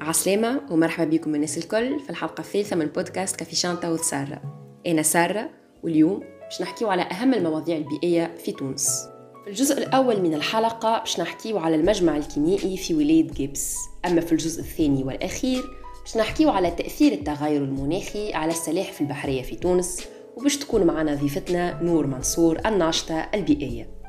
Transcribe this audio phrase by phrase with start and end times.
[0.00, 4.42] عسلامة ومرحبا بكم الناس الكل في الحلقة الثالثة من بودكاست كافي شانتا وسارة
[4.86, 5.50] أنا سارة
[5.82, 9.08] واليوم باش نحكيو على أهم المواضيع البيئية في تونس.
[9.44, 13.76] في الجزء الأول من الحلقة باش نحكيو على المجمع الكيميائي في ولاية قابس.
[14.06, 15.62] أما في الجزء الثاني والأخير
[16.04, 20.06] باش نحكيو على تأثير التغير المناخي على السلاحف البحرية في تونس
[20.36, 24.01] وباش تكون معنا ضيفتنا نور منصور الناشطة البيئية.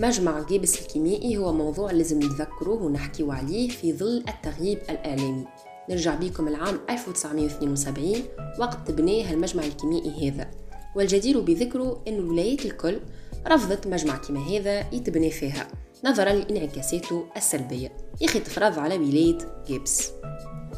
[0.00, 5.44] مجمع جيبس الكيميائي هو موضوع لازم نتذكروه ونحكيو عليه في ظل التغييب الإعلامي
[5.90, 8.14] نرجع بيكم العام 1972
[8.58, 10.50] وقت بناه المجمع الكيميائي هذا.
[10.96, 13.00] والجدير بذكره أن الولايات الكل
[13.48, 15.68] رفضت مجمع كما هذا يتبنى فيها
[16.04, 17.92] نظرا لانعكاساته السلبية.
[18.20, 20.10] يخي تفرض على ولاية جيبس.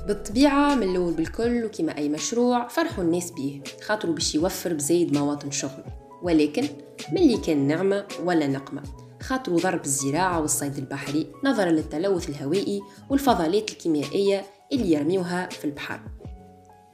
[0.06, 5.50] بالطبيعة من الأول بالكل وكما أي مشروع فرحوا الناس بيه خاطروا باش يوفر بزايد مواطن
[5.50, 5.84] شغل.
[6.22, 6.62] ولكن
[7.12, 13.70] من اللي كان نعمة ولا نقمة؟ خاطروا ضرب الزراعة والصيد البحري نظرا للتلوث الهوائي والفضلات
[13.70, 16.00] الكيميائية اللي يرميوها في البحر.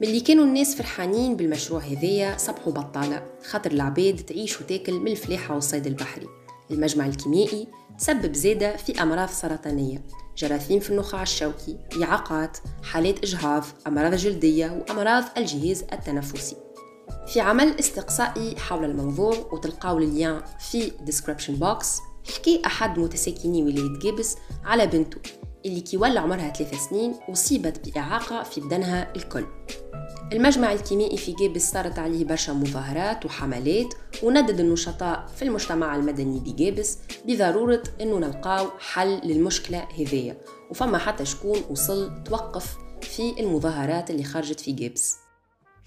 [0.01, 5.87] ملي كانوا الناس فرحانين بالمشروع هذايا صبحوا بطالة خاطر العباد تعيش وتاكل من الفلاحة والصيد
[5.87, 6.27] البحري.
[6.71, 7.67] المجمع الكيميائي
[7.97, 10.03] تسبب زادة في أمراض سرطانية
[10.37, 16.55] جراثيم في النخاع الشوكي إعاقات حالات إجهاض أمراض جلدية وأمراض الجهاز التنفسي.
[17.27, 21.85] في عمل استقصائي حول الموضوع وتلقاو اللين في description box.
[22.27, 25.17] حكي أحد متساكني ولاية جيبس على بنته
[25.65, 29.45] اللي كي ولا عمرها ثلاث سنين أصيبت بإعاقة في بدنها الكل.
[30.33, 36.97] المجمع الكيميائي في جيبس صارت عليه برشا مظاهرات وحملات وندد النشطاء في المجتمع المدني بجيبس
[37.25, 40.37] بضرورة أنه نلقاو حل للمشكلة هذية
[40.69, 45.15] وفما حتى شكون وصل توقف في المظاهرات اللي خرجت في جيبس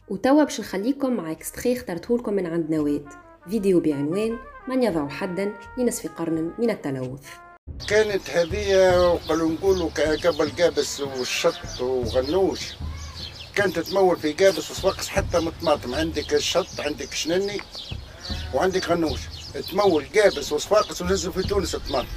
[0.09, 3.09] وتوا باش نخليكم مع اكستخي اخترته لكم من عند نواد
[3.49, 7.21] فيديو بعنوان من يضع حدا لنصف قرن من التلوث.
[7.89, 9.91] كانت هذه وقالوا نقولوا
[10.25, 12.61] قبل قابس والشط وغنوش.
[13.55, 15.95] كانت تمول في قابس وصفقس حتى مطماطم.
[15.95, 17.61] عندك الشط عندك شنني
[18.55, 19.21] وعندك غنوش.
[19.71, 22.09] تمول قابس وصفاقس ونزل في تونس طماطم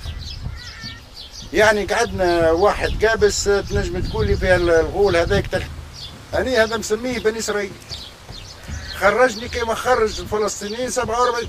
[1.53, 5.69] يعني قعدنا واحد قابس تنجم تقولي فيها الغول هذاك تلك
[6.33, 7.71] أنا هذا مسميه بني إسرائيل.
[8.95, 11.47] خرجني كما خرج الفلسطينيين 47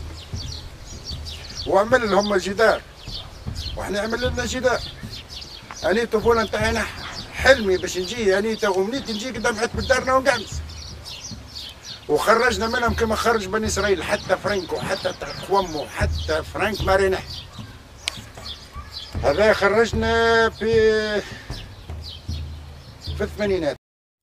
[1.67, 2.83] وعمل لهم جدار.
[3.77, 4.81] وإحنا عمل لنا جدار.
[5.85, 6.85] أنا الطفولة نتاعنا
[7.33, 10.61] حلمي باش نجي أنا ومنيت نجي قدام حتى بدارنا ونقعمس
[12.09, 15.13] وخرجنا منهم كما خرج بني إسرائيل حتى فرانك وحتى
[15.49, 17.23] خوم وحتى فرانك مارينح
[19.23, 21.21] هذا خرجنا في
[23.17, 23.77] في الثمانينات.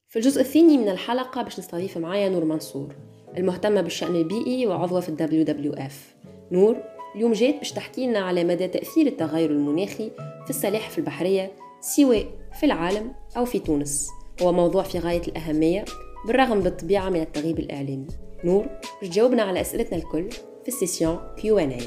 [0.10, 2.96] في الجزء الثاني من الحلقة باش نستضيف معايا نور منصور
[3.38, 6.16] المهتمة بالشأن البيئي وعضوة في WWF
[6.52, 10.12] نور؟ اليوم جات باش تحكي لنا على مدى تأثير التغير المناخي
[10.44, 11.52] في السلاحف البحرية
[11.82, 12.26] سواء
[12.60, 14.10] في العالم أو في تونس.
[14.42, 15.86] هو موضوع في غاية الأهمية
[16.28, 18.08] بالرغم بالطبيعة من التغيب الإعلامي.
[18.44, 18.68] نور
[19.02, 20.30] باش تجاوبنا على أسئلتنا الكل
[20.62, 21.84] في ال session Q&A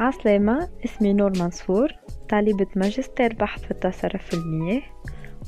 [0.00, 1.92] عسلامة اسمي نور منصور
[2.30, 4.82] طالبة ماجستير بحث في التصرف في المياه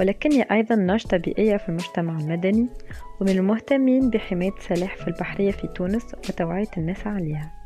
[0.00, 2.68] ولكني أيضا ناشطة بيئية في المجتمع المدني
[3.20, 7.57] ومن المهتمين بحماية السلاحف البحرية في تونس وتوعية الناس عليها.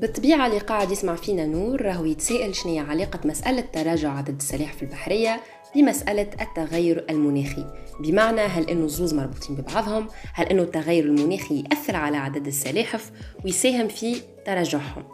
[0.00, 5.40] بالطبيعة اللي قاعد يسمع فينا نور راهو يتساءل شنو علاقة مسألة تراجع عدد السلاحف البحرية
[5.74, 7.64] بمسألة التغير المناخي.
[8.00, 13.12] بمعنى هل أنه الزوز مربوطين ببعضهم؟ هل أنه التغير المناخي يأثر على عدد السلاحف؟
[13.44, 14.16] ويساهم في
[14.46, 15.04] تراجعهم.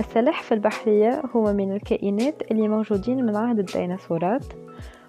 [0.00, 4.44] السلاحف البحرية هو من الكائنات اللي موجودين من عهد الديناصورات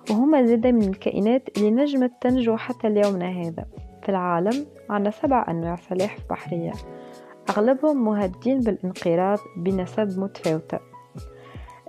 [0.09, 3.65] وهما زادة من الكائنات اللي نجمت تنجو حتى ليومنا هذا.
[4.03, 6.71] في العالم عنا سبع أنواع سلاحف بحرية.
[7.49, 10.79] أغلبهم مهددين بالانقراض بنسب متفاوتة.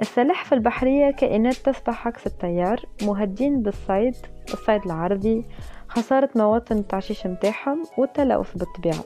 [0.00, 4.14] السلاحف البحرية كائنات تصبح عكس التيار مهددين بالصيد
[4.52, 5.46] الصيد العرضي
[5.88, 9.04] خسارة مواطن التعشيش متاعهم والتلوث بالطبيعة.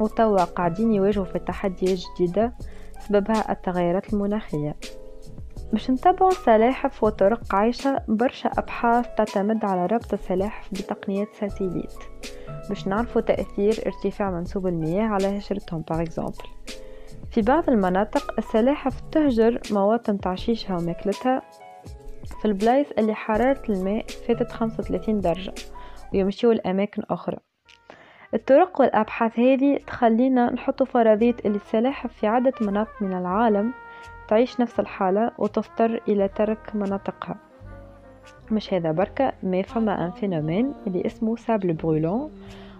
[0.00, 2.52] وتوا قاعدين يواجهوا في تحديات جديدة
[3.00, 4.76] سببها التغيرات المناخية.
[5.72, 11.94] باش نتبعوا السلاحف وطرق عيشة برشا أبحاث تعتمد على ربط السلاحف بتقنيات satellite.
[12.68, 16.44] باش نعرفوا تأثير ارتفاع منسوب المياه على هجرتهم par exemple
[17.30, 21.42] في بعض المناطق السلاحف تهجر مواطن تعشيشها وماكلتها
[22.40, 25.52] في البلايص اللي حرارة الماء فاتت 35 درجة
[26.14, 27.36] ويمشيوا لأماكن أخرى.
[28.34, 33.72] الطرق والأبحاث هذه تخلينا نحط فرضية اللي السلاحف في عدة مناطق من العالم
[34.28, 37.49] تعيش نفس الحالة وتضطر إلى ترك مناطقها.
[38.50, 42.30] مش هذا بركة ما فما un phénomène اللي اسمه sable brûlant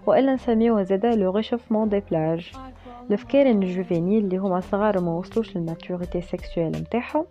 [0.07, 2.53] وإلا نسميوه زادا le réchauffement des plages
[3.11, 7.25] الفكارن ال juvéniles اللي هما صغار وما وصلوش لل maturité sexuelle متاعهم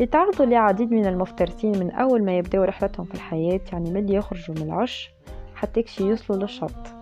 [0.00, 4.62] يتعرضوا لعديد من المفترسين من أول ما يبدأوا رحلتهم في الحياة يعني من يخرجوا من
[4.62, 5.10] العش
[5.54, 6.98] حتى كشي يوصلوا للشط.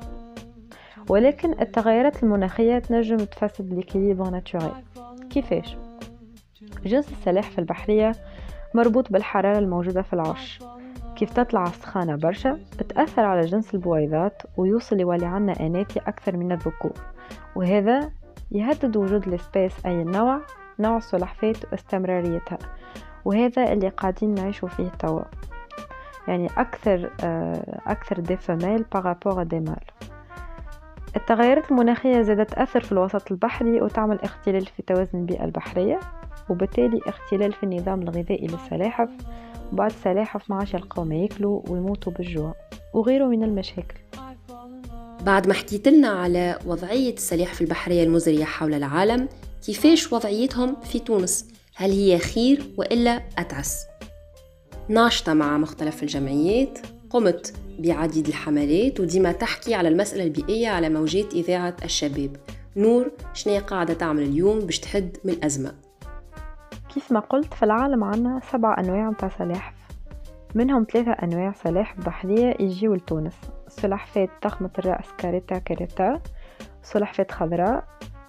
[1.09, 4.71] ولكن التغيرات المناخية تنجم تفسد ليكيليبر ناتوريل
[5.31, 5.77] كيفاش؟
[6.85, 8.13] جنس السلاحف البحرية
[8.77, 10.59] مربوط بالحرارة الموجودة في العش
[11.17, 16.93] كيف تطلع السخانة برشا؟ بتأثر على جنس البويضات ويوصل يولي عنا أناثي أكثر من الذكور.
[17.57, 18.11] وهذا
[18.53, 20.41] يهدد وجود ال espèce أي النوع
[20.79, 22.59] نوع السلحفاة واستمراريتها.
[23.25, 25.23] وهذا اللي قاعدين نعيشوا فيه توا.
[26.29, 29.85] يعني أكثر آه، أكثر des femelles par rapport des mâles
[31.17, 36.01] التغيرات المناخية زادت تأثر في الوسط البحري وتعمل اختلال في توازن البيئة البحرية.
[36.51, 39.09] وبالتالي اختلال في النظام الغذائي للسلاحف
[39.73, 42.55] وبعض السلاحف ما عادش يلقاو ما ياكلوا ويموتوا بالجوع
[42.95, 43.97] وغيره من المشاكل.
[45.27, 49.29] بعد ما حكيت لنا على وضعية السلاحف البحرية المزرية حول العالم
[49.67, 53.87] كيفاش وضعيتهم في تونس؟ هل هي خير وإلا أتعس؟
[54.89, 56.79] ناشطة مع مختلف الجمعيات
[57.11, 62.37] قمت بعديد الحملات وديما تحكي على المسألة البيئية على موجات إذاعة الشباب.
[62.77, 65.86] نور شنو قاعدة تعمل اليوم باش تحد من الأزمة؟
[66.97, 69.75] كيف ما قلت في العالم عنا سبع أنواع متاع سلاحف.
[70.55, 73.35] منهم ثلاثة أنواع سلاحف بحرية يجيو لتونس.
[73.69, 76.21] سلحفاة ضخمة الرأس Caretta caretta
[76.83, 77.85] سلحفاة خضراء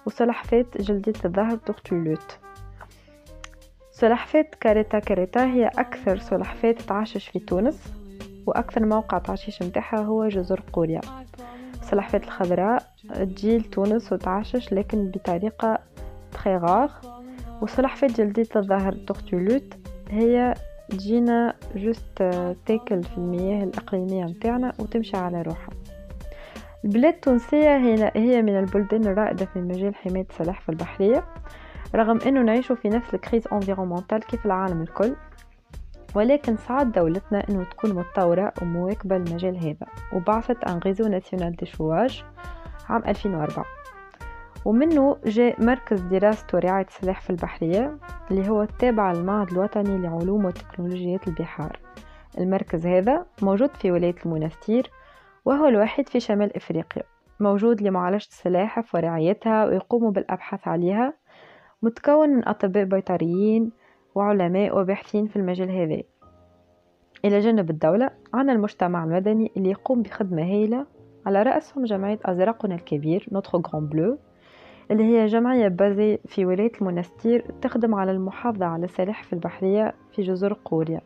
[0.06, 2.38] وسلحفاة جلدية الظهر tortue luth
[3.90, 7.92] سلحفاة Caretta caretta هي أكثر سلحفاة تعشش في تونس
[8.46, 11.00] وأكثر موقع تعشيش متاعها هو جزر قوريا.
[11.80, 12.82] السلحفاة الخضراء
[13.14, 15.78] تجي لتونس وتعشش لكن بطريقة
[16.32, 16.56] تخي
[17.62, 19.74] وسلحفاة جلدية الظهر tortue luth
[20.10, 20.54] هي
[20.88, 22.22] تجينا juste
[22.66, 25.70] تاكل في المياه الإقليمية متاعنا وتمشي على روحها.
[26.84, 27.76] البلاد التونسية
[28.16, 31.24] هي من البلدان الرائدة في مجال حماية السلاحف البحرية
[31.94, 35.16] رغم أنه نعيش في نفس ال crise environnementale كيف العالم الكل
[36.14, 42.24] ولكن سعد دولتنا أنه تكون متطورة ومواكبة المجال هذا وبعثت un réseau national d'échouage
[42.88, 43.64] عام 2004
[44.64, 47.98] ومنه جاء مركز دراسة ورعاية السلاحف البحرية
[48.30, 51.78] اللي هو التابع للمعهد الوطني لعلوم وتكنولوجيات البحار.
[52.38, 54.90] المركز هذا موجود في ولاية المنستير
[55.44, 57.02] وهو الوحيد في شمال إفريقيا.
[57.40, 61.14] موجود لمعالجة السلاحف ورعايتها ويقوم بالأبحاث عليها.
[61.82, 63.72] متكون من أطباء بيطريين
[64.14, 66.02] وعلماء وباحثين في المجال هذا.
[67.24, 70.86] إلى جانب الدولة عنا المجتمع المدني اللي يقوم بخدمة هائلة
[71.26, 74.18] على رأسهم جمعية أزرقنا الكبير نوتخ غران بلو.
[74.90, 80.56] اللي هي جمعية بازي في ولاية المنستير تخدم على المحافظة على السلاحف البحرية في جزر
[80.64, 81.00] قوريا.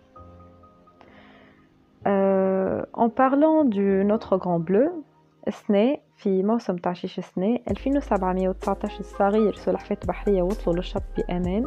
[2.07, 2.87] أه...
[2.97, 4.91] En parlant du Notre Grand Bleu
[5.49, 11.67] السنة في موسم تعشيش السنة 2719 صغير سلحفاة بحرية وصلوا للشط بأمان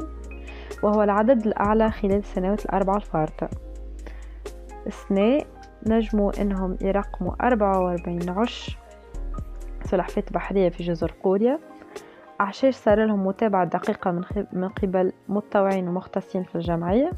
[0.84, 3.50] وهو العدد الأعلى خلال السنوات الأربعة الفارطة.
[4.88, 5.42] السنة
[5.88, 8.78] نجموا إنهم يرقموا أربعة وأربعين عش
[9.84, 11.60] سلحفاة بحرية في جزر قوريا.
[12.42, 14.22] أعشاش صار لهم متابعة دقيقة من,
[14.54, 17.12] من قبل متطوعين ومختصين في الجمعية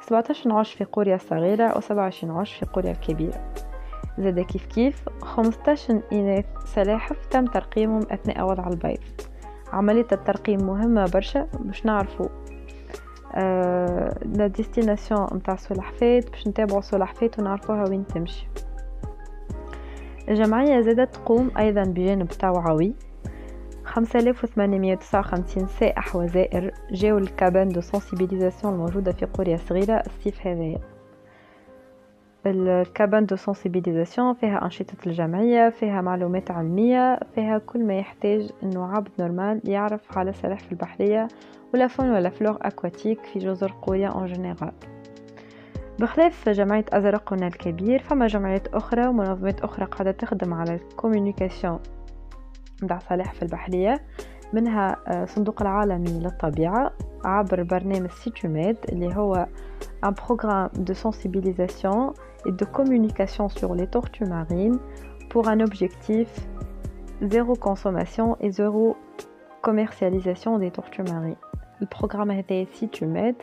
[0.00, 3.52] 17 عش في قوريا الصغيرة و 27 عش في قوريا الكبيرة
[4.18, 8.98] زاد كيف كيف؟ 15 إناث سلاحف تم ترقيمهم أثناء وضع البيض.
[9.72, 12.28] عملية الترقيم مهمة برشا باش نعرفوا
[14.24, 18.46] la destination نتاع السلحفات باش نتابعوا السلحفات ونعرفوها وين تمشي.
[20.28, 22.94] الجمعية زادت تقوم أيضا بجانب توعوي
[23.88, 30.78] 5859 سائح وزائر جاو لل cabane de sensibilisation الموجودة في قرية صغيرة الصيف هذايا
[32.46, 38.86] ال cabane de sensibilisation فيها أنشطة الجمعية فيها معلومات علمية فيها كل ما يحتاج أنه
[38.86, 41.28] عبد normal يعرف على السلاحف البحرية
[41.74, 44.72] و la faune و la flore aquatique في جزر قوريا en général
[45.98, 51.78] بخلاف جمعية أزرقنا الكبير فما جمعيات أخرى ومنظمات أخرى قاعدة تخدم على ال communication.
[52.82, 54.02] متاع سلاحف البحرية
[54.52, 56.92] منها آه، صندوق العالمي للطبيعة
[57.24, 59.46] عبر برنامج سيتوميد اللي هو
[60.06, 62.14] un programme de sensibilisation
[62.46, 64.78] et de communication sur les tortues marines
[65.30, 66.28] pour un objectif
[67.22, 68.96] zéro consommation et zéro
[69.62, 71.36] commercialisation des tortues marines.
[71.82, 73.34] ال programme هذا سيتوميد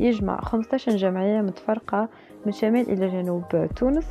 [0.00, 2.08] يجمع 15 جمعية متفرقة
[2.46, 4.06] من شمال إلى جنوب تونس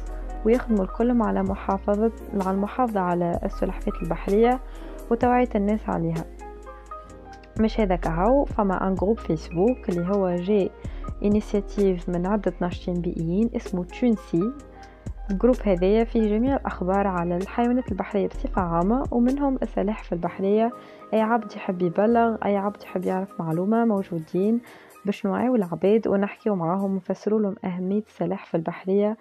[0.45, 4.59] ويخدموا الكل على محافظة مع المحافظة على السلحفاة البحرية
[5.11, 6.25] وتوعية الناس عليها.
[7.59, 10.71] مش هذا كهو فما un groupe Facebook اللي هو جاي
[11.23, 14.51] initiative من عدة ناشطين بيئيين اسمه تونسي.
[15.31, 20.71] الجروب هذايا فيه جميع الأخبار على الحيوانات البحرية بصفة عامة ومنهم السلاحف البحرية.
[21.13, 24.61] أي عبد يحب يبلغ أي عبد يحب يعرف معلومة موجودين
[25.05, 29.17] باش نوعيو العباد ونحكيو معاهم ونفسروا لهم أهمية السلاحف البحرية.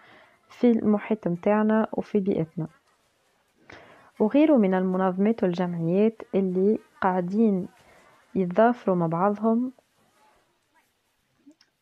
[0.49, 2.67] في المحيط متاعنا وفي بيئتنا.
[4.21, 7.69] وغيره من المنظمات والجمعيات اللي قاعدين
[8.35, 9.73] يتضافروا مع بعضهم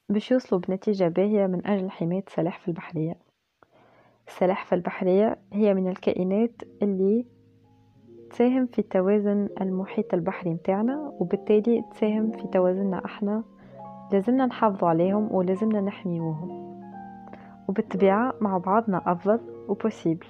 [0.08, 3.16] باش يوصلوا بنتيجة باهية من أجل حماية السلاحف البحرية.
[4.28, 7.26] السلاحف البحرية هي من الكائنات اللي
[8.30, 13.44] تساهم في توازن المحيط البحري متاعنا وبالتالي تساهم في توازننا إحنا.
[14.12, 16.61] لازمنا نحافظوا عليهم ولازمنا نحميوهم.
[17.68, 20.26] وبالطبيعة مع بعضنا أفضل وبوسيبل.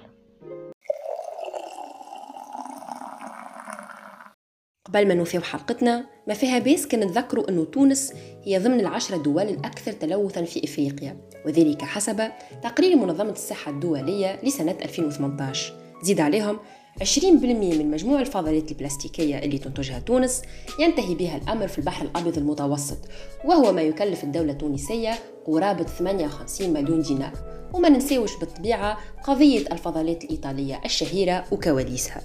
[4.85, 8.13] قبل ما نوفيو حلقتنا ما فيها بيس كان نذكروا أنه تونس
[8.43, 12.31] هي ضمن العشرة دول الأكثر تلوثا في إفريقيا وذلك حسب
[12.63, 16.59] تقرير منظمة الصحة الدولية لسنة 2018 زيد عليهم
[17.01, 20.41] 20% من مجموع الفضلات البلاستيكية اللي تنتجها تونس
[20.79, 22.97] ينتهي بها الأمر في البحر الأبيض المتوسط
[23.45, 25.11] وهو ما يكلف الدولة التونسية
[25.45, 27.31] قرابة 58 مليون دينار.
[27.73, 32.21] وما ننسيوش بالطبيعة قضية الفضلات الإيطالية الشهيرة وكواليسها.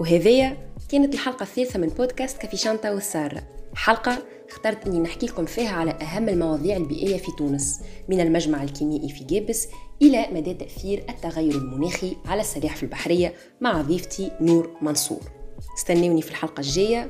[0.00, 0.56] وهذه
[0.88, 3.42] كانت الحلقة الثالثة من بودكاست كافي شانتا والسارة
[3.74, 4.18] حلقة
[4.48, 9.24] اخترت أني نحكي لكم فيها على أهم المواضيع البيئية في تونس من المجمع الكيميائي في
[9.24, 9.68] جيبس
[10.02, 15.20] إلى مدى تأثير التغير المناخي على السلاحف البحرية مع ضيفتي نور منصور.
[15.78, 17.08] استنوني في الحلقة الجاية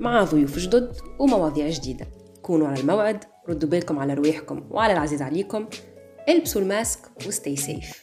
[0.00, 2.06] مع ضيوف جدد ومواضيع جديدة.
[2.42, 5.66] كونوا على الموعد ردوا بالكم على رواحكم وعلى العزيز عليكم.
[6.28, 8.00] إلبسوا ال masque و stay safe